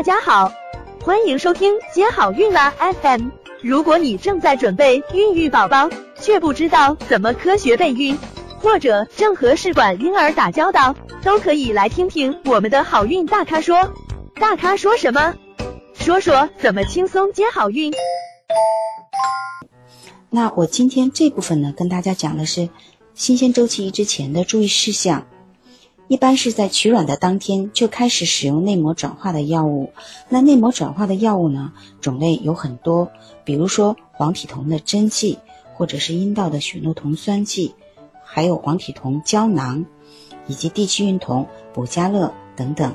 [0.00, 0.50] 大家好，
[1.04, 3.28] 欢迎收听接好运啦 FM。
[3.60, 8.18] 如果你正在准备孕育宝宝，却不知道怎么科学备孕，
[8.60, 13.92] 或者正和试管婴儿打交道，都可以来听听我们的好运大咖说。
[14.36, 15.34] 大咖说什么？
[15.92, 17.92] 说说怎么轻松接好运。
[20.30, 22.70] 那我今天这部分呢，跟大家讲的是
[23.12, 25.26] 新鲜周期移植前的注意事项。
[26.10, 29.92] 一般是在取卵的当天就开始使用内膜转化的药物。
[30.28, 33.12] 那内膜转化的药物呢，种类有很多，
[33.44, 35.38] 比如说黄体酮的针剂，
[35.74, 37.76] 或者是阴道的血诺酮酸剂，
[38.24, 39.86] 还有黄体酮胶囊，
[40.48, 42.92] 以及地区孕酮、补佳乐等等。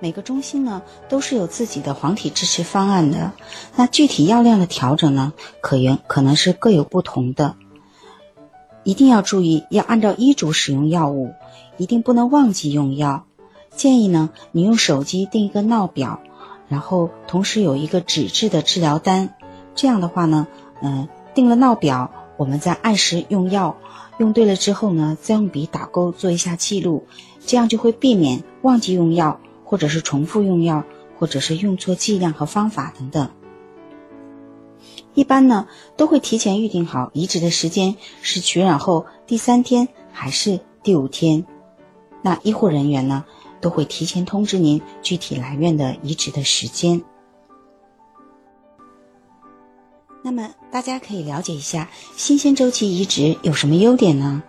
[0.00, 3.30] 每个中心呢都是有自己的黄体支持方案的。
[3.76, 7.54] 那具体药量的调整呢，可原可能是各有不同的。
[8.82, 11.32] 一定要注意，要按照医嘱使用药物，
[11.76, 13.24] 一定不能忘记用药。
[13.76, 16.20] 建议呢，你用手机定一个闹表，
[16.68, 19.34] 然后同时有一个纸质的治疗单。
[19.74, 20.46] 这样的话呢，
[20.82, 23.76] 嗯，定了闹表，我们再按时用药，
[24.18, 27.06] 用对了之后呢，再用笔打勾做一下记录，
[27.46, 30.84] 这样就会避免忘记用药，或者是重复用药，
[31.18, 33.30] 或者是用错剂量和方法等等。
[35.20, 35.68] 一般呢
[35.98, 41.44] 都会提前预定好移植的时间是取卵后第三天还是第五天，
[42.22, 43.26] 那医护人员呢
[43.60, 47.02] 都会提前通知您具体来院的移植的时间。
[50.24, 54.42] 那么大家可以了解一下新鲜周期移植有什么优点呢？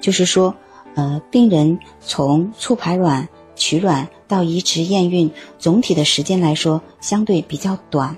[0.00, 0.54] 就是说，
[0.94, 8.16] 呃，病人从促排卵、取卵到移植验孕，总体的时间来说相对比较短。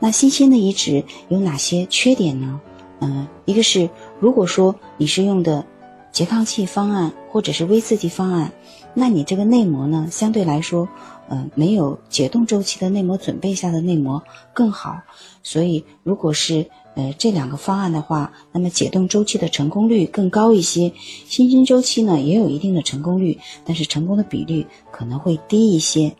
[0.00, 2.60] 那新鲜的移植有哪些缺点呢？
[3.00, 3.88] 嗯，一个是
[4.20, 5.64] 如果说你是用的
[6.12, 8.52] 拮抗剂方案或者是微刺激方案，
[8.94, 10.88] 那你这个内膜呢相对来说，
[11.28, 15.00] 呃，没有解冻周期的内膜准备下的内膜更好。
[15.42, 20.92] 所以如果是呃这两个方案的话，那么解冻周期的成功率更高一些。
[21.26, 26.16] 新鲜周期呢也有一定的成功率，但是成功的比率可能会低一些。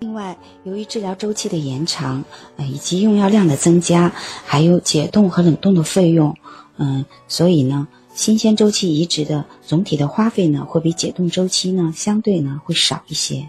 [0.00, 2.24] 另外，由于治疗周期的延长，
[2.56, 4.10] 呃，以及用药量的增加，
[4.46, 6.34] 还有解冻和冷冻的费用，
[6.78, 13.46] 嗯，所以呢，新鲜周期移植的总体的花费呢，会比解冻周期呢，相对呢会少一些。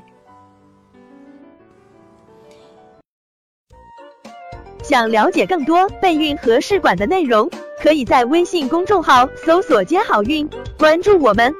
[4.83, 7.49] 想了解更多备孕和试管的内容，
[7.81, 10.45] 可以在微信公众号搜索“接好运”，
[10.77, 11.53] 关注我们，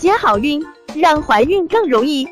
[0.00, 0.60] 接好运，
[0.96, 2.26] 让怀孕更容易。